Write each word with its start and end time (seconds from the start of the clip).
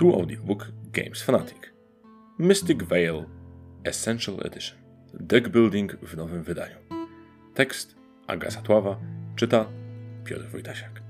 Tu 0.00 0.14
audiobook 0.14 0.72
Games 0.92 1.22
Fanatic. 1.22 1.72
Mystic 2.38 2.82
Veil 2.82 3.24
Essential 3.84 4.36
Edition. 4.44 4.78
Deck 5.14 5.48
Building 5.48 5.96
w 6.02 6.16
nowym 6.16 6.42
wydaniu. 6.42 6.76
Tekst 7.54 7.96
Aga 8.26 8.50
Satława 8.50 9.00
czyta 9.36 9.66
Piotr 10.24 10.48
Wojtasiak. 10.48 11.02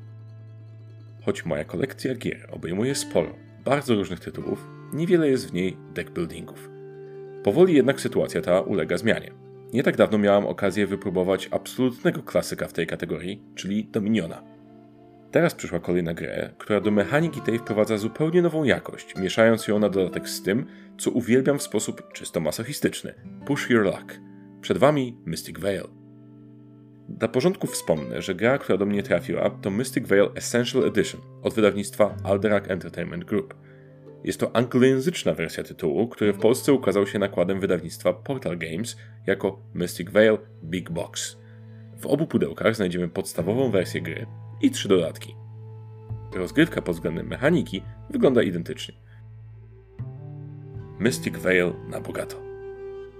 Choć 1.25 1.45
moja 1.45 1.65
kolekcja 1.65 2.15
gier 2.15 2.49
obejmuje 2.53 2.95
sporo, 2.95 3.35
bardzo 3.65 3.95
różnych 3.95 4.21
tytułów, 4.21 4.69
niewiele 4.93 5.29
jest 5.29 5.51
w 5.51 5.53
niej 5.53 5.77
deck 5.95 6.11
buildingów. 6.11 6.71
Powoli 7.45 7.75
jednak 7.75 8.01
sytuacja 8.01 8.41
ta 8.41 8.61
ulega 8.61 8.99
zmianie. 8.99 9.31
Nie 9.73 9.83
tak 9.83 9.97
dawno 9.97 10.19
miałam 10.19 10.47
okazję 10.47 10.87
wypróbować 10.87 11.49
absolutnego 11.51 12.23
klasyka 12.23 12.69
w 12.69 12.73
tej 12.73 12.87
kategorii, 12.87 13.43
czyli 13.55 13.85
Dominiona. 13.85 14.50
Teraz 15.31 15.55
przyszła 15.55 15.81
kolejna 15.81 16.15
grę, 16.15 16.51
która 16.59 16.81
do 16.81 16.91
mechaniki 16.91 17.41
tej 17.41 17.59
wprowadza 17.59 17.99
zupełnie 17.99 18.43
nową 18.43 18.65
jakość, 18.65 19.17
mieszając 19.17 19.69
ją 19.69 19.79
na 19.79 19.89
dodatek 19.89 20.29
z 20.29 20.43
tym, 20.43 20.67
co 20.99 21.11
uwielbiam 21.11 21.59
w 21.59 21.63
sposób 21.63 22.13
czysto 22.13 22.41
masochistyczny. 22.41 23.15
Push 23.47 23.71
Your 23.71 23.85
Luck. 23.85 24.21
Przed 24.61 24.79
Wami 24.79 25.19
Mystic 25.27 25.59
Veil. 25.59 25.85
Dla 27.09 27.29
porządku 27.29 27.67
wspomnę, 27.67 28.23
że 28.23 28.35
gra, 28.35 28.59
która 28.59 28.79
do 28.79 28.87
mnie 28.87 29.03
trafiła, 29.03 29.51
to 29.51 29.71
Mystic 29.71 30.07
Veil 30.09 30.29
Essential 30.35 30.85
Edition 30.85 31.21
od 31.43 31.55
wydawnictwa 31.55 32.17
Alderac 32.25 32.71
Entertainment 32.71 33.25
Group. 33.25 33.55
Jest 34.25 34.41
to 34.41 34.57
anglojęzyczna 34.57 35.35
wersja 35.35 35.65
tytułu, 35.65 36.09
który 36.09 36.33
w 36.33 36.39
Polsce 36.39 36.73
ukazał 36.73 37.07
się 37.07 37.19
nakładem 37.19 37.61
wydawnictwa 37.61 38.13
Portal 38.13 38.59
Games 38.59 38.97
jako 39.27 39.63
Mystic 39.75 40.11
Veil 40.11 40.39
Big 40.65 40.91
Box. 40.91 41.39
W 41.99 42.07
obu 42.07 42.27
pudełkach 42.27 42.77
znajdziemy 42.77 43.09
podstawową 43.09 43.71
wersję 43.71 44.03
gry 44.03 44.27
i 44.61 44.71
trzy 44.71 44.89
dodatki. 44.89 45.35
Rozgrywka 46.35 46.83
pod 46.83 46.95
względem 46.95 47.27
mechaniki 47.27 47.83
wygląda 48.11 48.43
identycznie. 48.43 48.95
Mystic 50.99 51.37
Veil 51.37 51.73
na 51.89 52.01
bogato. 52.01 52.37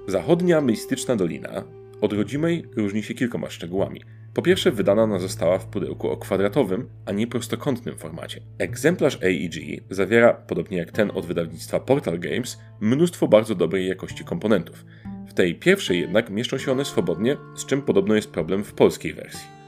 Zachodnia 0.07 0.61
mistyczna 0.61 1.17
dolina 1.17 1.65
od 2.01 2.13
rodzimej 2.13 2.65
różni 2.77 3.03
się 3.03 3.15
kilkoma 3.15 3.51
szczegółami. 3.51 4.01
Po 4.35 4.43
pierwsze, 4.43 4.71
wydana 4.71 5.03
ona 5.03 5.19
została 5.19 5.59
w 5.59 5.67
pudełku 5.67 6.11
o 6.11 6.17
kwadratowym, 6.17 6.89
a 7.07 7.13
nie 7.13 7.27
prostokątnym 7.27 7.99
formacie. 7.99 8.41
Egzemplarz 8.59 9.19
AEG 9.23 9.83
zawiera, 9.91 10.35
podobnie 10.35 10.79
jak 10.79 10.93
ten 10.93 11.11
od 11.15 11.27
wydawnictwa 11.27 11.81
Portal 11.81 12.19
Games, 12.19 12.59
mnóstwo 12.81 13.29
bardzo 13.29 13.55
dobrej 13.55 13.89
jakości 13.89 14.25
komponentów. 14.25 14.85
W 15.29 15.35
tej 15.35 15.55
pierwszej 15.55 16.01
jednak 16.01 16.31
mieszczą 16.31 16.59
się 16.59 16.73
one 16.73 16.85
swobodnie, 16.85 17.37
z 17.57 17.67
czym 17.67 17.83
podobno 17.83 18.15
jest 18.15 18.31
problem 18.31 18.65
w 18.65 18.73
polskiej 18.73 19.15
wersji. 19.15 19.60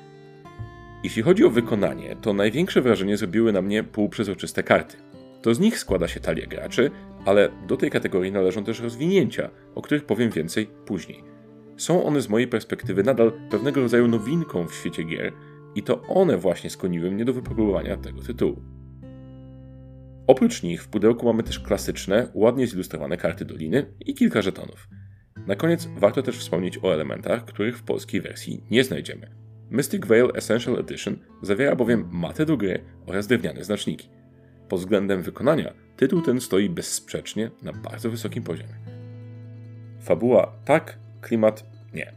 Jeśli 1.03 1.22
chodzi 1.22 1.45
o 1.45 1.50
wykonanie, 1.50 2.17
to 2.17 2.33
największe 2.33 2.81
wrażenie 2.81 3.17
zrobiły 3.17 3.53
na 3.53 3.62
mnie 3.62 3.84
półprzezroczyste 3.84 4.62
karty. 4.62 4.97
To 5.42 5.55
z 5.55 5.61
nich 5.61 5.78
składa 5.78 6.08
się 6.08 6.20
talia 6.20 6.47
graczy, 6.47 6.91
ale 7.25 7.48
do 7.67 7.77
tej 7.77 7.91
kategorii 7.91 8.33
należą 8.33 8.64
też 8.64 8.81
rozwinięcia, 8.81 9.50
o 9.75 9.83
których 9.83 10.05
powiem 10.05 10.30
więcej 10.30 10.67
później. 10.86 11.25
Są 11.77 12.05
one 12.05 12.20
z 12.20 12.28
mojej 12.28 12.48
perspektywy 12.48 13.03
nadal 13.03 13.33
pewnego 13.50 13.80
rodzaju 13.80 14.08
nowinką 14.08 14.67
w 14.67 14.75
świecie 14.75 15.03
gier 15.03 15.33
i 15.75 15.83
to 15.83 16.03
one 16.03 16.36
właśnie 16.36 16.70
skłoniły 16.70 17.11
mnie 17.11 17.25
do 17.25 17.33
wypróbowania 17.33 17.97
tego 17.97 18.23
tytułu. 18.23 18.62
Oprócz 20.27 20.62
nich 20.62 20.83
w 20.83 20.89
pudełku 20.89 21.27
mamy 21.27 21.42
też 21.42 21.61
klasyczne, 21.61 22.28
ładnie 22.34 22.67
zilustrowane 22.67 23.17
karty 23.17 23.45
Doliny 23.45 23.95
i 24.00 24.14
kilka 24.14 24.42
żetonów. 24.42 24.89
Na 25.47 25.56
koniec 25.56 25.89
warto 25.97 26.23
też 26.23 26.39
wspomnieć 26.39 26.78
o 26.83 26.95
elementach, 26.95 27.45
których 27.45 27.78
w 27.78 27.83
polskiej 27.83 28.20
wersji 28.20 28.64
nie 28.70 28.84
znajdziemy. 28.84 29.41
Mystic 29.72 30.06
Veil 30.06 30.30
Essential 30.34 30.78
Edition 30.78 31.16
zawiera 31.42 31.76
bowiem 31.76 32.08
matę 32.12 32.46
do 32.46 32.56
gry 32.56 32.84
oraz 33.06 33.26
drewniane 33.26 33.64
znaczniki. 33.64 34.08
Pod 34.68 34.80
względem 34.80 35.22
wykonania 35.22 35.72
tytuł 35.96 36.22
ten 36.22 36.40
stoi 36.40 36.68
bezsprzecznie 36.68 37.50
na 37.62 37.72
bardzo 37.72 38.10
wysokim 38.10 38.42
poziomie. 38.42 38.74
Fabuła 40.00 40.52
tak, 40.64 40.98
klimat 41.20 41.64
nie. 41.94 42.12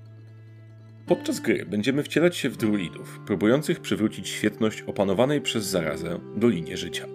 Podczas 1.06 1.40
gry 1.40 1.66
będziemy 1.66 2.04
wcielać 2.04 2.38
się 2.38 2.50
w 2.50 2.58
druidów, 2.58 3.20
próbujących 3.26 3.80
przywrócić 3.80 4.30
świetność 4.30 4.82
opanowanej 4.82 5.42
przez 5.42 5.66
zarazę 5.66 6.20
dolinie 6.36 6.78
życia. 6.78 7.06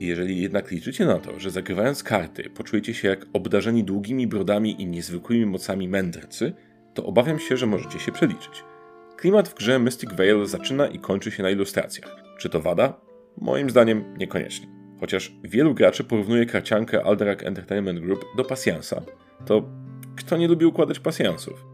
Jeżeli 0.00 0.42
jednak 0.42 0.70
liczycie 0.70 1.06
na 1.06 1.18
to, 1.18 1.40
że 1.40 1.50
zagrywając 1.50 2.02
karty 2.02 2.50
poczujecie 2.50 2.94
się 2.94 3.08
jak 3.08 3.26
obdarzeni 3.32 3.84
długimi 3.84 4.26
brodami 4.26 4.82
i 4.82 4.86
niezwykłymi 4.86 5.46
mocami 5.46 5.88
mędrcy, 5.88 6.52
to 6.94 7.06
obawiam 7.06 7.38
się, 7.38 7.56
że 7.56 7.66
możecie 7.66 7.98
się 7.98 8.12
przeliczyć. 8.12 8.64
Klimat 9.16 9.48
w 9.48 9.54
grze 9.54 9.78
Mystic 9.78 10.12
Veil 10.12 10.46
zaczyna 10.46 10.86
i 10.86 10.98
kończy 10.98 11.30
się 11.30 11.42
na 11.42 11.50
ilustracjach. 11.50 12.16
Czy 12.38 12.48
to 12.48 12.60
wada? 12.60 13.00
Moim 13.40 13.70
zdaniem 13.70 14.14
niekoniecznie. 14.18 14.66
Chociaż 15.00 15.32
wielu 15.44 15.74
graczy 15.74 16.04
porównuje 16.04 16.46
karciankę 16.46 17.04
Alderac 17.04 17.42
Entertainment 17.42 18.00
Group 18.00 18.24
do 18.36 18.44
pasjansa, 18.44 19.02
to 19.46 19.68
kto 20.16 20.36
nie 20.36 20.48
lubi 20.48 20.66
układać 20.66 21.00
pasjansów? 21.00 21.66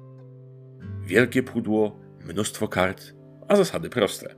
Wielkie 1.02 1.42
pudło, 1.42 2.00
mnóstwo 2.28 2.68
kart, 2.68 3.14
a 3.48 3.56
zasady 3.56 3.90
proste. 3.90 4.34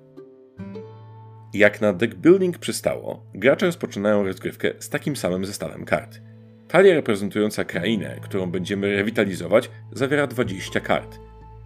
Jak 1.55 1.81
na 1.81 1.93
deck 1.93 2.15
building 2.15 2.59
przystało, 2.59 3.27
gracze 3.35 3.67
rozpoczynają 3.67 4.25
rozgrywkę 4.25 4.73
z 4.79 4.89
takim 4.89 5.17
samym 5.17 5.45
zestawem 5.45 5.85
kart. 5.85 6.21
Talia 6.69 6.95
reprezentująca 6.95 7.65
krainę, 7.65 8.17
którą 8.23 8.51
będziemy 8.51 8.97
rewitalizować, 8.97 9.71
zawiera 9.93 10.27
20 10.27 10.81
kart. 10.81 11.19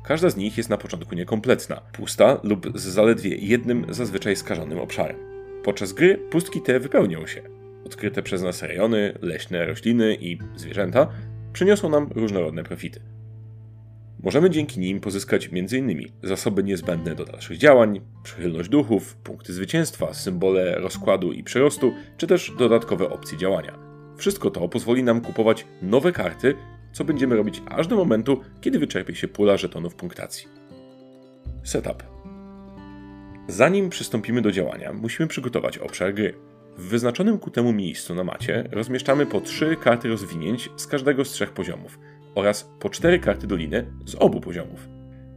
Każda 0.07 0.31
z 0.31 0.37
nich 0.37 0.57
jest 0.57 0.71
na 0.71 0.77
początku 0.77 1.15
niekompletna, 1.15 1.81
pusta 1.93 2.41
lub 2.43 2.79
z 2.79 2.83
zaledwie 2.83 3.37
jednym 3.37 3.87
zazwyczaj 3.89 4.37
skażonym 4.37 4.79
obszarem. 4.79 5.17
Podczas 5.65 5.93
gry 5.93 6.19
pustki 6.31 6.63
te 6.63 6.81
wypełnią 6.81 7.27
się. 7.27 7.43
Odkryte 7.87 8.23
przez 8.23 8.43
nas 8.43 8.63
rejony, 8.63 9.19
leśne 9.23 9.67
rośliny 9.67 10.17
i 10.21 10.39
zwierzęta 10.57 11.09
przyniosą 11.53 11.89
nam 11.89 12.11
różnorodne 12.15 12.65
profity. 12.65 13.01
Możemy 14.23 14.51
dzięki 14.51 14.81
nim 14.81 15.01
pozyskać 15.01 15.51
m.in. 15.53 16.03
zasoby 16.23 16.63
niezbędne 16.63 17.15
do 17.15 17.25
dalszych 17.25 17.59
działań, 17.59 18.01
przychylność 18.23 18.69
duchów, 18.69 19.17
punkty 19.17 19.53
zwycięstwa, 19.53 20.15
symbole 20.15 20.75
rozkładu 20.75 21.33
i 21.33 21.45
przyrostu, 21.45 21.93
czy 22.17 22.27
też 22.27 22.53
dodatkowe 22.59 23.11
opcje 23.11 23.39
działania. 23.39 23.79
Wszystko 24.17 24.51
to 24.51 24.69
pozwoli 24.69 25.03
nam 25.03 25.21
kupować 25.21 25.67
nowe 25.83 26.13
karty, 26.13 26.55
co 26.97 27.05
będziemy 27.05 27.37
robić 27.37 27.63
aż 27.67 27.87
do 27.87 27.97
momentu, 27.97 28.41
kiedy 28.61 28.79
wyczerpie 28.79 29.15
się 29.15 29.29
pula 29.29 29.57
żetonów 29.57 29.95
punktacji. 29.95 30.49
Setup. 31.65 32.03
Zanim 33.49 33.91
przystąpimy 33.91 34.43
do 34.43 34.53
działania, 34.53 34.93
musimy 34.93 35.27
przygotować 35.27 35.79
obszar 35.79 36.15
gry. 36.15 36.35
W 36.77 36.83
wyznaczonym 36.83 37.39
ku 37.39 37.51
temu 37.51 37.73
miejscu 37.73 38.15
na 38.15 38.25
macie 38.25 38.69
rozmieszczamy 38.73 39.27
po 39.27 39.41
trzy 39.41 39.77
karty 39.77 40.09
rozwinięć 40.09 40.71
z 40.77 40.87
każdego 40.87 41.25
z 41.25 41.31
trzech 41.31 41.53
poziomów 41.53 41.99
oraz 42.35 42.71
po 42.81 42.91
cztery 42.91 43.19
karty 43.19 43.47
doliny 43.47 43.93
z 44.07 44.15
obu 44.15 44.41
poziomów. 44.41 44.89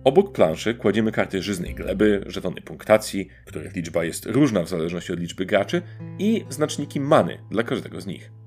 Obok 0.04 0.32
planszy 0.32 0.74
kładziemy 0.74 1.12
karty 1.12 1.42
żyznej 1.42 1.76
gleby, 1.76 2.24
żetony 2.28 2.62
punktacji, 2.62 3.28
których 3.46 3.76
liczba 3.76 4.04
jest 4.04 4.26
różna 4.26 4.64
w 4.64 4.70
zależności 4.70 5.14
od 5.14 5.20
liczby 5.20 5.46
graczy 5.46 5.82
i 6.20 6.46
znaczniki 6.50 7.00
many 7.00 7.40
dla 7.52 7.64
każdego 7.64 8.02
z 8.02 8.06
nich. 8.06 8.39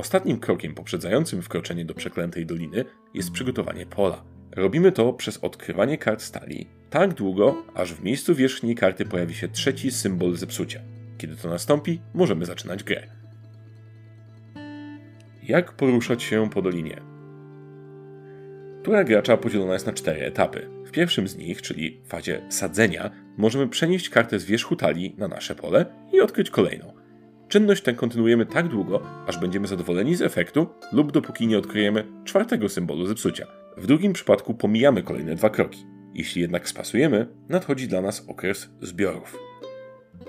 Ostatnim 0.00 0.40
krokiem 0.40 0.74
poprzedzającym 0.74 1.42
wkroczenie 1.42 1.84
do 1.84 1.94
przeklętej 1.94 2.46
doliny 2.46 2.84
jest 3.14 3.30
przygotowanie 3.30 3.86
pola. 3.86 4.24
Robimy 4.56 4.92
to 4.92 5.12
przez 5.12 5.36
odkrywanie 5.38 5.98
kart 5.98 6.22
stali 6.22 6.66
tak 6.90 7.14
długo, 7.14 7.62
aż 7.74 7.94
w 7.94 8.02
miejscu 8.02 8.34
wierzchniej 8.34 8.74
karty 8.74 9.04
pojawi 9.04 9.34
się 9.34 9.48
trzeci 9.48 9.90
symbol 9.90 10.36
zepsucia. 10.36 10.80
Kiedy 11.18 11.36
to 11.36 11.48
nastąpi, 11.48 12.00
możemy 12.14 12.46
zaczynać 12.46 12.84
grę. 12.84 13.06
Jak 15.42 15.72
poruszać 15.72 16.22
się 16.22 16.50
po 16.50 16.62
dolinie? 16.62 17.00
Tura 18.82 19.04
gracza 19.04 19.36
podzielona 19.36 19.72
jest 19.72 19.86
na 19.86 19.92
cztery 19.92 20.20
etapy. 20.20 20.68
W 20.86 20.90
pierwszym 20.90 21.28
z 21.28 21.36
nich, 21.36 21.62
czyli 21.62 22.00
fazie 22.06 22.42
sadzenia, 22.48 23.10
możemy 23.36 23.68
przenieść 23.68 24.08
kartę 24.08 24.38
z 24.38 24.44
wierzchu 24.44 24.76
talii 24.76 25.14
na 25.18 25.28
nasze 25.28 25.54
pole 25.54 25.86
i 26.12 26.20
odkryć 26.20 26.50
kolejną. 26.50 26.99
Czynność 27.50 27.82
tę 27.82 27.94
kontynuujemy 27.94 28.46
tak 28.46 28.68
długo, 28.68 29.02
aż 29.26 29.38
będziemy 29.38 29.68
zadowoleni 29.68 30.16
z 30.16 30.22
efektu 30.22 30.66
lub 30.92 31.12
dopóki 31.12 31.46
nie 31.46 31.58
odkryjemy 31.58 32.06
czwartego 32.24 32.68
symbolu 32.68 33.06
zepsucia. 33.06 33.46
W 33.76 33.86
drugim 33.86 34.12
przypadku 34.12 34.54
pomijamy 34.54 35.02
kolejne 35.02 35.34
dwa 35.34 35.50
kroki. 35.50 35.86
Jeśli 36.14 36.42
jednak 36.42 36.68
spasujemy, 36.68 37.26
nadchodzi 37.48 37.88
dla 37.88 38.00
nas 38.02 38.24
okres 38.28 38.70
zbiorów. 38.80 39.38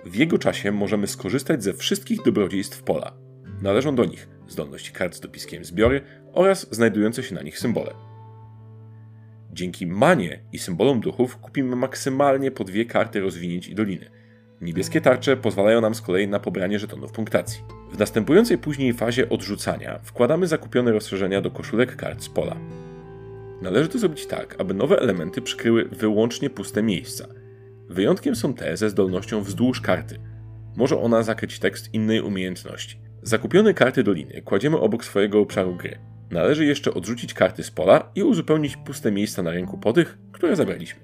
W 0.05 0.15
jego 0.15 0.37
czasie 0.37 0.71
możemy 0.71 1.07
skorzystać 1.07 1.63
ze 1.63 1.73
wszystkich 1.73 2.23
dobrodziejstw 2.25 2.83
pola. 2.83 3.13
Należą 3.61 3.95
do 3.95 4.05
nich 4.05 4.29
zdolność 4.47 4.91
kart 4.91 5.15
z 5.15 5.19
dopiskiem 5.19 5.65
zbiory 5.65 6.01
oraz 6.33 6.67
znajdujące 6.75 7.23
się 7.23 7.35
na 7.35 7.41
nich 7.41 7.59
symbole. 7.59 7.93
Dzięki 9.51 9.87
manie 9.87 10.39
i 10.53 10.59
symbolom 10.59 10.99
duchów 10.99 11.37
kupimy 11.37 11.75
maksymalnie 11.75 12.51
po 12.51 12.63
dwie 12.63 12.85
karty 12.85 13.19
rozwinięć 13.19 13.67
i 13.67 13.75
doliny. 13.75 14.20
Niebieskie 14.61 15.01
tarcze 15.01 15.37
pozwalają 15.37 15.81
nam 15.81 15.95
z 15.95 16.01
kolei 16.01 16.27
na 16.27 16.39
pobranie 16.39 16.79
żetonów 16.79 17.11
punktacji. 17.11 17.63
W 17.91 17.99
następującej 17.99 18.57
później 18.57 18.93
fazie 18.93 19.29
odrzucania 19.29 19.99
wkładamy 20.03 20.47
zakupione 20.47 20.91
rozszerzenia 20.91 21.41
do 21.41 21.51
koszulek 21.51 21.95
kart 21.95 22.23
z 22.23 22.29
pola. 22.29 22.55
Należy 23.61 23.89
to 23.89 23.99
zrobić 23.99 24.25
tak, 24.25 24.55
aby 24.59 24.73
nowe 24.73 24.99
elementy 24.99 25.41
przykryły 25.41 25.85
wyłącznie 25.85 26.49
puste 26.49 26.83
miejsca. 26.83 27.27
Wyjątkiem 27.89 28.35
są 28.35 28.53
te 28.53 28.77
ze 28.77 28.89
zdolnością 28.89 29.41
wzdłuż 29.41 29.81
karty. 29.81 30.19
Może 30.75 31.01
ona 31.01 31.23
zakryć 31.23 31.59
tekst 31.59 31.93
innej 31.93 32.21
umiejętności. 32.21 33.01
Zakupione 33.21 33.73
karty 33.73 34.03
doliny 34.03 34.41
kładziemy 34.41 34.79
obok 34.79 35.05
swojego 35.05 35.39
obszaru 35.39 35.75
gry. 35.75 35.99
Należy 36.31 36.65
jeszcze 36.65 36.93
odrzucić 36.93 37.33
karty 37.33 37.63
z 37.63 37.71
pola 37.71 38.11
i 38.15 38.23
uzupełnić 38.23 38.77
puste 38.77 39.11
miejsca 39.11 39.43
na 39.43 39.51
rynku 39.51 39.77
po 39.77 39.93
tych, 39.93 40.17
które 40.31 40.55
zabraliśmy. 40.55 41.01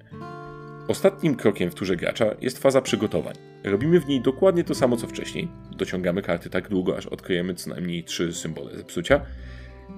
Ostatnim 0.88 1.36
krokiem 1.36 1.72
w 1.72 1.75
turze 1.75 1.95
gracza 1.95 2.25
jest 2.42 2.57
faza 2.57 2.81
przygotowań. 2.81 3.36
Robimy 3.63 4.00
w 4.00 4.07
niej 4.07 4.22
dokładnie 4.22 4.63
to 4.63 4.75
samo 4.75 4.98
co 4.98 5.07
wcześniej. 5.07 5.48
Dociągamy 5.78 6.22
karty 6.22 6.50
tak 6.50 6.69
długo, 6.69 6.98
aż 6.98 7.06
odkryjemy 7.06 7.54
co 7.54 7.69
najmniej 7.69 8.04
trzy 8.04 8.34
symbole 8.34 8.78
zepsucia. 8.78 9.22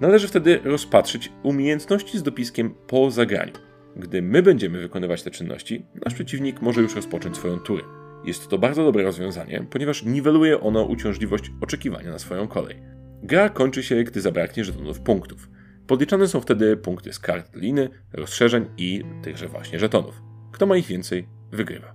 Należy 0.01 0.27
wtedy 0.27 0.59
rozpatrzyć 0.63 1.31
umiejętności 1.43 2.17
z 2.17 2.23
dopiskiem 2.23 2.75
po 2.87 3.11
zagraniu. 3.11 3.53
Gdy 3.95 4.21
my 4.21 4.43
będziemy 4.43 4.79
wykonywać 4.81 5.23
te 5.23 5.31
czynności, 5.31 5.85
nasz 6.05 6.13
przeciwnik 6.13 6.61
może 6.61 6.81
już 6.81 6.95
rozpocząć 6.95 7.37
swoją 7.37 7.59
turę. 7.59 7.83
Jest 8.25 8.47
to 8.47 8.57
bardzo 8.57 8.83
dobre 8.83 9.03
rozwiązanie, 9.03 9.65
ponieważ 9.69 10.03
niweluje 10.03 10.59
ono 10.59 10.83
uciążliwość 10.83 11.51
oczekiwania 11.61 12.11
na 12.11 12.19
swoją 12.19 12.47
kolej. 12.47 12.75
Gra 13.23 13.49
kończy 13.49 13.83
się, 13.83 14.03
gdy 14.03 14.21
zabraknie 14.21 14.65
żetonów 14.65 14.99
punktów. 14.99 15.49
Podliczane 15.87 16.27
są 16.27 16.41
wtedy 16.41 16.77
punkty 16.77 17.13
z 17.13 17.19
kart 17.19 17.55
liny, 17.55 17.89
rozszerzeń 18.13 18.65
i 18.77 19.03
tychże 19.23 19.47
właśnie 19.47 19.79
żetonów. 19.79 20.28
Kto 20.51 20.65
ma 20.65 20.77
ich 20.77 20.87
więcej, 20.87 21.27
wygrywa. 21.51 21.93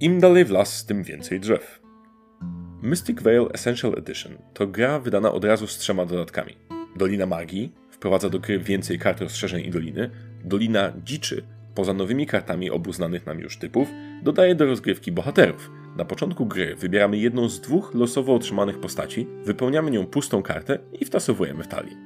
Im 0.00 0.20
dalej 0.20 0.44
w 0.44 0.50
las, 0.50 0.86
tym 0.86 1.02
więcej 1.02 1.40
drzew. 1.40 1.80
Mystic 2.82 3.22
Veil 3.22 3.48
Essential 3.52 3.94
Edition 3.98 4.32
to 4.54 4.66
gra 4.66 4.98
wydana 4.98 5.32
od 5.32 5.44
razu 5.44 5.66
z 5.66 5.78
trzema 5.78 6.06
dodatkami. 6.06 6.56
Dolina 6.96 7.26
Magii 7.26 7.72
wprowadza 7.90 8.28
do 8.28 8.38
gry 8.38 8.58
więcej 8.58 8.98
kart 8.98 9.20
rozszerzeń 9.20 9.64
i 9.64 9.70
doliny. 9.70 10.10
Dolina 10.44 10.92
Dziczy, 11.04 11.42
poza 11.74 11.92
nowymi 11.92 12.26
kartami 12.26 12.70
obu 12.70 12.92
znanych 12.92 13.26
nam 13.26 13.40
już 13.40 13.58
typów, 13.58 13.88
dodaje 14.22 14.54
do 14.54 14.66
rozgrywki 14.66 15.12
bohaterów. 15.12 15.70
Na 15.96 16.04
początku 16.04 16.46
gry 16.46 16.76
wybieramy 16.76 17.18
jedną 17.18 17.48
z 17.48 17.60
dwóch 17.60 17.94
losowo 17.94 18.34
otrzymanych 18.34 18.80
postaci, 18.80 19.26
wypełniamy 19.44 19.90
nią 19.90 20.06
pustą 20.06 20.42
kartę 20.42 20.78
i 21.00 21.04
wtasowujemy 21.04 21.64
w 21.64 21.68
talii. 21.68 21.96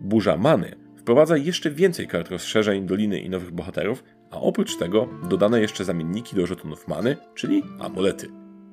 Burza 0.00 0.36
Many 0.36 0.76
wprowadza 0.96 1.36
jeszcze 1.36 1.70
więcej 1.70 2.06
kart 2.06 2.30
rozszerzeń, 2.30 2.86
doliny 2.86 3.20
i 3.20 3.30
nowych 3.30 3.50
bohaterów, 3.50 4.04
a 4.30 4.40
oprócz 4.40 4.76
tego 4.76 5.08
dodane 5.28 5.60
jeszcze 5.60 5.84
zamienniki 5.84 6.36
do 6.36 6.46
żetonów 6.46 6.88
many, 6.88 7.16
czyli 7.34 7.62
amulety. 7.78 8.28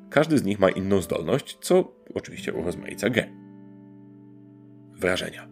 Każdy 0.10 0.38
z 0.38 0.44
nich 0.44 0.60
ma 0.60 0.70
inną 0.70 1.02
zdolność, 1.02 1.58
co 1.62 1.96
oczywiście 2.14 2.54
urozmaica 2.54 3.10
grę. 3.10 3.30
Wrażenia. 4.92 5.48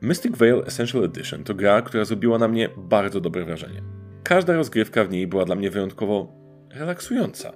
Mystic 0.00 0.36
Veil 0.36 0.62
Essential 0.66 1.04
Edition 1.04 1.44
to 1.44 1.54
gra, 1.54 1.82
która 1.82 2.04
zrobiła 2.04 2.38
na 2.38 2.48
mnie 2.48 2.68
bardzo 2.76 3.20
dobre 3.20 3.44
wrażenie. 3.44 3.82
Każda 4.22 4.52
rozgrywka 4.52 5.04
w 5.04 5.10
niej 5.10 5.26
była 5.26 5.44
dla 5.44 5.54
mnie 5.54 5.70
wyjątkowo 5.70 6.32
relaksująca. 6.70 7.52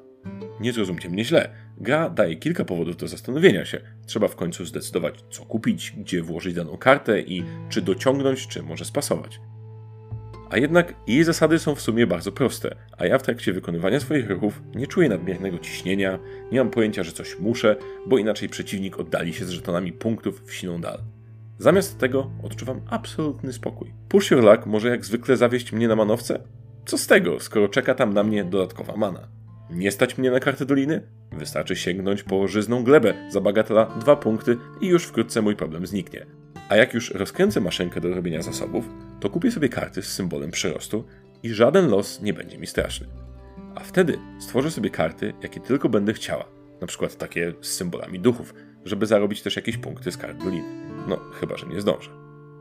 Nie 0.60 0.72
zrozumcie 0.72 1.08
mnie 1.08 1.24
źle. 1.24 1.50
Gra 1.76 2.10
daje 2.10 2.36
kilka 2.36 2.64
powodów 2.64 2.96
do 2.96 3.08
zastanowienia 3.08 3.64
się. 3.64 3.80
Trzeba 4.06 4.28
w 4.28 4.36
końcu 4.36 4.64
zdecydować, 4.64 5.24
co 5.30 5.44
kupić, 5.44 5.92
gdzie 5.98 6.22
włożyć 6.22 6.54
daną 6.54 6.76
kartę 6.76 7.20
i 7.20 7.44
czy 7.68 7.82
dociągnąć, 7.82 8.46
czy 8.48 8.62
może 8.62 8.84
spasować. 8.84 9.40
A 10.52 10.58
jednak 10.58 10.94
jej 11.06 11.24
zasady 11.24 11.58
są 11.58 11.74
w 11.74 11.80
sumie 11.80 12.06
bardzo 12.06 12.32
proste, 12.32 12.76
a 12.98 13.06
ja 13.06 13.18
w 13.18 13.22
trakcie 13.22 13.52
wykonywania 13.52 14.00
swoich 14.00 14.30
ruchów 14.30 14.62
nie 14.74 14.86
czuję 14.86 15.08
nadmiernego 15.08 15.58
ciśnienia, 15.58 16.18
nie 16.52 16.58
mam 16.58 16.70
pojęcia, 16.70 17.02
że 17.02 17.12
coś 17.12 17.38
muszę, 17.38 17.76
bo 18.06 18.18
inaczej 18.18 18.48
przeciwnik 18.48 18.98
oddali 18.98 19.34
się 19.34 19.44
z 19.44 19.50
żetonami 19.50 19.92
punktów 19.92 20.42
w 20.46 20.54
siną 20.54 20.80
dal. 20.80 20.98
Zamiast 21.58 21.98
tego 21.98 22.30
odczuwam 22.42 22.80
absolutny 22.90 23.52
spokój. 23.52 23.92
Push 24.08 24.30
Your 24.30 24.44
Luck 24.44 24.66
może 24.66 24.88
jak 24.88 25.04
zwykle 25.04 25.36
zawieść 25.36 25.72
mnie 25.72 25.88
na 25.88 25.96
manowce? 25.96 26.42
Co 26.86 26.98
z 26.98 27.06
tego, 27.06 27.40
skoro 27.40 27.68
czeka 27.68 27.94
tam 27.94 28.14
na 28.14 28.22
mnie 28.22 28.44
dodatkowa 28.44 28.96
mana? 28.96 29.28
Nie 29.70 29.90
stać 29.90 30.18
mnie 30.18 30.30
na 30.30 30.40
kartę 30.40 30.66
doliny? 30.66 31.02
Wystarczy 31.32 31.76
sięgnąć 31.76 32.22
po 32.22 32.48
żyzną 32.48 32.84
glebę 32.84 33.14
za 33.30 33.40
bagatela 33.40 33.86
dwa 33.86 34.16
punkty 34.16 34.56
i 34.80 34.86
już 34.86 35.04
wkrótce 35.04 35.42
mój 35.42 35.56
problem 35.56 35.86
zniknie. 35.86 36.26
A 36.72 36.76
jak 36.76 36.94
już 36.94 37.10
rozkręcę 37.10 37.60
maszynkę 37.60 38.00
do 38.00 38.14
robienia 38.14 38.42
zasobów, 38.42 38.88
to 39.20 39.30
kupię 39.30 39.50
sobie 39.50 39.68
karty 39.68 40.02
z 40.02 40.12
symbolem 40.12 40.50
przyrostu 40.50 41.04
i 41.42 41.50
żaden 41.50 41.88
los 41.88 42.22
nie 42.22 42.34
będzie 42.34 42.58
mi 42.58 42.66
straszny. 42.66 43.06
A 43.74 43.80
wtedy 43.80 44.18
stworzę 44.40 44.70
sobie 44.70 44.90
karty, 44.90 45.34
jakie 45.42 45.60
tylko 45.60 45.88
będę 45.88 46.12
chciała. 46.12 46.44
Na 46.80 46.86
przykład 46.86 47.16
takie 47.16 47.52
z 47.60 47.72
symbolami 47.72 48.20
duchów, 48.20 48.54
żeby 48.84 49.06
zarobić 49.06 49.42
też 49.42 49.56
jakieś 49.56 49.76
punkty 49.76 50.12
z 50.12 50.16
kart 50.16 50.44
doliny. 50.44 50.68
No, 51.08 51.16
chyba, 51.16 51.56
że 51.56 51.66
nie 51.66 51.80
zdążę. 51.80 52.10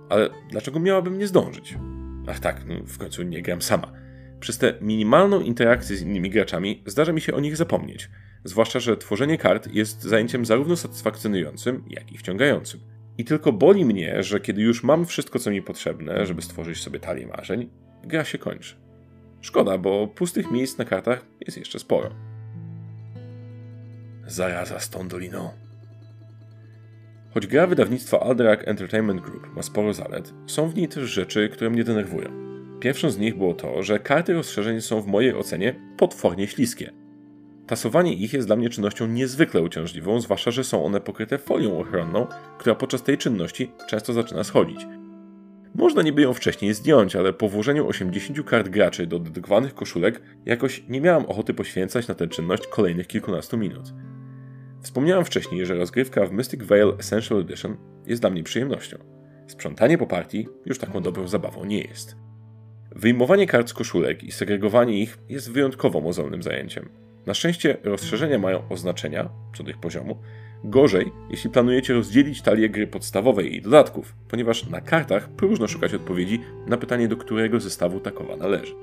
Ale 0.10 0.30
dlaczego 0.50 0.80
miałabym 0.80 1.18
nie 1.18 1.28
zdążyć? 1.28 1.78
Ach 2.28 2.40
tak, 2.40 2.66
no, 2.68 2.76
w 2.86 2.98
końcu 2.98 3.24
nie 3.24 3.42
gram 3.42 3.62
sama. 3.62 3.92
Przez 4.40 4.58
tę 4.58 4.74
minimalną 4.82 5.42
interakcję 5.42 5.98
z 5.98 6.02
innymi 6.02 6.30
graczami 6.30 6.84
zdarza 6.86 7.14
mi 7.14 7.22
się 7.22 7.34
o 7.34 7.40
nich 7.40 7.58
zapomnieć. 7.58 8.10
Zwłaszcza, 8.44 8.80
że 8.80 8.98
tworzenie 8.98 9.38
kart 9.38 9.74
jest 9.74 10.04
zajęciem 10.04 10.46
zarówno 10.46 10.76
satysfakcjonującym, 10.76 11.84
jak 11.90 12.12
i 12.12 12.18
wciągającym. 12.18 12.80
I 13.18 13.26
tylko 13.26 13.52
boli 13.52 13.86
mnie, 13.86 14.24
że 14.24 14.40
kiedy 14.40 14.62
już 14.62 14.84
mam 14.84 15.06
wszystko, 15.06 15.40
co 15.40 15.52
mi 15.52 15.62
potrzebne, 15.62 16.26
żeby 16.26 16.42
stworzyć 16.42 16.82
sobie 16.82 17.00
talię 17.00 17.28
marzeń, 17.28 17.70
gra 18.04 18.24
się 18.24 18.38
kończy. 18.38 18.76
Szkoda, 19.42 19.78
bo 19.78 20.08
pustych 20.08 20.52
miejsc 20.52 20.78
na 20.78 20.86
kartach 20.86 21.26
jest 21.46 21.58
jeszcze 21.58 21.80
sporo. 21.80 22.10
Zaraza 24.28 24.80
z 24.80 24.90
tą 24.90 25.08
doliną. 25.08 25.50
Choć 27.34 27.48
gra 27.48 27.68
wydawnictwa 27.68 28.20
Alderac 28.20 28.60
Entertainment 28.66 29.22
Group 29.22 29.56
ma 29.56 29.62
sporo 29.62 29.94
zalet, 29.94 30.34
są 30.48 30.70
w 30.70 30.76
niej 30.76 30.88
też 30.88 31.10
rzeczy, 31.10 31.50
które 31.50 31.70
mnie 31.70 31.84
denerwują. 31.84 32.30
Pierwszą 32.80 33.10
z 33.10 33.18
nich 33.18 33.38
było 33.38 33.54
to, 33.54 33.84
że 33.84 34.00
karty 34.00 34.34
rozszerzeń 34.34 34.82
są 34.82 35.02
w 35.02 35.08
mojej 35.08 35.34
ocenie 35.34 35.76
potwornie 35.98 36.48
śliskie. 36.48 37.01
Tasowanie 37.72 38.14
ich 38.14 38.34
jest 38.34 38.48
dla 38.48 38.56
mnie 38.56 38.70
czynnością 38.70 39.08
niezwykle 39.08 39.62
uciążliwą, 39.62 40.22
zwłaszcza, 40.22 40.52
że 40.52 40.64
są 40.64 40.86
one 40.86 41.02
pokryte 41.02 41.38
folią 41.38 41.80
ochronną, 41.80 42.28
która 42.58 42.76
podczas 42.76 43.04
tej 43.04 43.18
czynności 43.18 43.72
często 43.88 44.14
zaczyna 44.14 44.44
schodzić. 44.44 44.88
Można 45.76 46.02
niby 46.02 46.22
ją 46.22 46.34
wcześniej 46.34 46.74
zdjąć, 46.74 47.16
ale 47.16 47.34
po 47.34 47.50
włożeniu 47.50 47.88
80 47.88 48.44
kart 48.46 48.70
graczy 48.70 49.08
do 49.08 49.20
dedykowanych 49.20 49.76
koszulek 49.76 50.22
jakoś 50.46 50.84
nie 50.90 51.02
miałam 51.02 51.26
ochoty 51.26 51.54
poświęcać 51.54 52.08
na 52.08 52.16
tę 52.16 52.28
czynność 52.28 52.68
kolejnych 52.68 53.08
kilkunastu 53.08 53.58
minut. 53.58 53.94
Wspomniałem 54.82 55.26
wcześniej, 55.26 55.66
że 55.66 55.76
rozgrywka 55.76 56.26
w 56.26 56.32
Mystic 56.32 56.64
Veil 56.64 56.94
Essential 57.00 57.40
Edition 57.40 57.78
jest 58.08 58.22
dla 58.22 58.30
mnie 58.30 58.44
przyjemnością. 58.44 58.98
Sprzątanie 59.48 59.98
po 59.98 60.08
partii 60.08 60.48
już 60.66 60.80
taką 60.80 61.02
dobrą 61.02 61.28
zabawą 61.28 61.66
nie 61.66 61.82
jest. 61.82 62.16
Wyjmowanie 62.96 63.48
kart 63.48 63.70
z 63.70 63.74
koszulek 63.74 64.24
i 64.24 64.32
segregowanie 64.32 65.02
ich 65.02 65.18
jest 65.30 65.52
wyjątkowo 65.52 66.02
mozolnym 66.02 66.44
zajęciem. 66.44 67.11
Na 67.26 67.34
szczęście 67.34 67.78
rozszerzenia 67.84 68.40
mają 68.40 68.70
oznaczenia, 68.70 69.30
co 69.58 69.64
do 69.64 69.70
ich 69.70 69.78
poziomu, 69.78 70.18
gorzej, 70.64 71.12
jeśli 71.30 71.50
planujecie 71.50 71.94
rozdzielić 71.94 72.42
talię 72.42 72.70
gry 72.70 72.88
podstawowej 72.88 73.56
i 73.56 73.62
dodatków, 73.62 74.16
ponieważ 74.28 74.70
na 74.70 74.82
kartach 74.82 75.30
próżno 75.30 75.68
szukać 75.68 75.94
odpowiedzi 75.94 76.40
na 76.68 76.78
pytanie, 76.78 77.08
do 77.08 77.18
którego 77.18 77.60
zestawu 77.60 78.00
takowa 78.00 78.36
należy. 78.36 78.74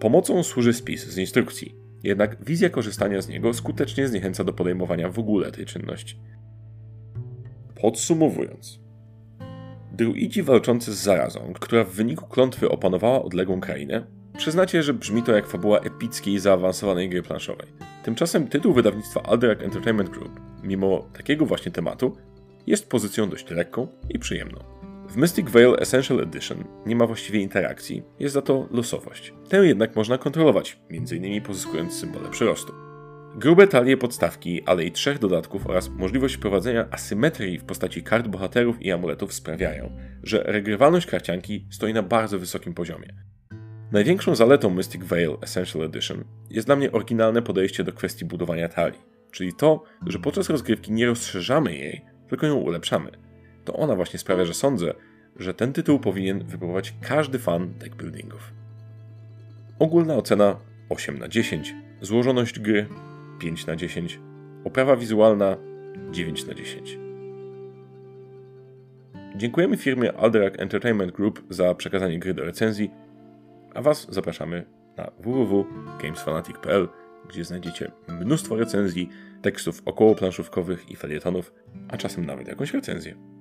Pomocą 0.00 0.42
służy 0.42 0.72
spis 0.72 1.06
z 1.06 1.18
instrukcji, 1.18 1.74
jednak 2.02 2.44
wizja 2.44 2.70
korzystania 2.70 3.22
z 3.22 3.28
niego 3.28 3.54
skutecznie 3.54 4.08
zniechęca 4.08 4.44
do 4.44 4.52
podejmowania 4.52 5.08
w 5.08 5.18
ogóle 5.18 5.52
tej 5.52 5.66
czynności. 5.66 6.20
Podsumowując, 7.80 8.80
druidzi 9.92 10.42
walczący 10.42 10.94
z 10.94 10.98
zarazą, 10.98 11.52
która 11.60 11.84
w 11.84 11.90
wyniku 11.90 12.26
klątwy 12.26 12.68
opanowała 12.68 13.22
odległą 13.22 13.60
krainę, 13.60 14.06
Przyznacie, 14.36 14.82
że 14.82 14.94
brzmi 14.94 15.22
to 15.22 15.32
jak 15.32 15.46
fabuła 15.46 15.80
epickiej, 15.80 16.38
zaawansowanej 16.38 17.08
gry 17.08 17.22
planszowej. 17.22 17.66
Tymczasem 18.02 18.48
tytuł 18.48 18.72
wydawnictwa 18.72 19.22
Alderac 19.22 19.62
Entertainment 19.62 20.10
Group, 20.10 20.40
mimo 20.62 21.08
takiego 21.12 21.46
właśnie 21.46 21.72
tematu, 21.72 22.16
jest 22.66 22.88
pozycją 22.88 23.28
dość 23.28 23.50
lekką 23.50 23.88
i 24.10 24.18
przyjemną. 24.18 24.64
W 25.08 25.16
Mystic 25.16 25.50
Veil 25.50 25.76
Essential 25.78 26.20
Edition 26.20 26.64
nie 26.86 26.96
ma 26.96 27.06
właściwie 27.06 27.40
interakcji, 27.40 28.02
jest 28.20 28.34
za 28.34 28.42
to 28.42 28.68
losowość. 28.70 29.34
Tę 29.48 29.56
jednak 29.56 29.96
można 29.96 30.18
kontrolować, 30.18 30.78
m.in. 30.90 31.42
pozyskując 31.42 31.94
symbole 31.94 32.30
przyrostu. 32.30 32.72
Grube 33.36 33.66
talie 33.66 33.96
podstawki, 33.96 34.62
ale 34.66 34.84
i 34.84 34.92
trzech 34.92 35.18
dodatków 35.18 35.66
oraz 35.66 35.88
możliwość 35.88 36.36
wprowadzenia 36.36 36.88
asymetrii 36.90 37.58
w 37.58 37.64
postaci 37.64 38.02
kart 38.02 38.28
bohaterów 38.28 38.82
i 38.82 38.92
amuletów 38.92 39.34
sprawiają, 39.34 39.96
że 40.22 40.42
regrywalność 40.46 41.06
karcianki 41.06 41.66
stoi 41.70 41.92
na 41.92 42.02
bardzo 42.02 42.38
wysokim 42.38 42.74
poziomie. 42.74 43.33
Największą 43.94 44.34
zaletą 44.34 44.70
Mystic 44.70 45.04
Veil 45.04 45.36
Essential 45.40 45.82
Edition 45.82 46.24
jest 46.50 46.68
dla 46.68 46.76
mnie 46.76 46.92
oryginalne 46.92 47.42
podejście 47.42 47.84
do 47.84 47.92
kwestii 47.92 48.24
budowania 48.24 48.68
talii, 48.68 49.00
czyli 49.30 49.52
to, 49.52 49.82
że 50.06 50.18
podczas 50.18 50.50
rozgrywki 50.50 50.92
nie 50.92 51.06
rozszerzamy 51.06 51.74
jej, 51.74 52.04
tylko 52.28 52.46
ją 52.46 52.54
ulepszamy. 52.54 53.10
To 53.64 53.72
ona 53.72 53.96
właśnie 53.96 54.18
sprawia, 54.18 54.44
że 54.44 54.54
sądzę, 54.54 54.94
że 55.36 55.54
ten 55.54 55.72
tytuł 55.72 55.98
powinien 55.98 56.44
wypróbować 56.44 56.94
każdy 57.00 57.38
fan 57.38 57.74
deckbuildingów. 57.78 58.52
Ogólna 59.78 60.16
ocena 60.16 60.56
8 60.88 61.18
na 61.18 61.28
10, 61.28 61.74
złożoność 62.00 62.58
gry 62.58 62.86
5 63.38 63.66
na 63.66 63.76
10, 63.76 64.20
oprawa 64.64 64.96
wizualna 64.96 65.56
9 66.10 66.46
na 66.46 66.54
10. 66.54 66.98
Dziękujemy 69.36 69.76
firmie 69.76 70.12
Alderac 70.12 70.54
Entertainment 70.58 71.12
Group 71.12 71.44
za 71.50 71.74
przekazanie 71.74 72.18
gry 72.18 72.34
do 72.34 72.44
recenzji 72.44 72.90
a 73.74 73.82
Was 73.82 74.06
zapraszamy 74.10 74.64
na 74.96 75.10
www.gamesfanatic.pl, 75.18 76.88
gdzie 77.28 77.44
znajdziecie 77.44 77.90
mnóstwo 78.08 78.56
recenzji, 78.56 79.08
tekstów 79.42 79.82
okołoplanszówkowych 79.84 80.90
i 80.90 80.96
felietonów, 80.96 81.52
a 81.88 81.96
czasem 81.96 82.26
nawet 82.26 82.48
jakąś 82.48 82.74
recenzję. 82.74 83.33